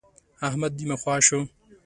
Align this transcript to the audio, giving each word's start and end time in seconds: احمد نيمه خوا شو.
احمد 0.47 0.71
نيمه 0.79 0.95
خوا 1.01 1.15
شو. 1.27 1.39